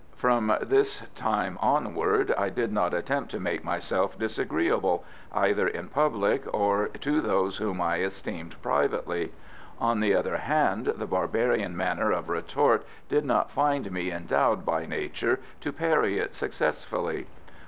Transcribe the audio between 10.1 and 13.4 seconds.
other hand, the barbarian manner of retort did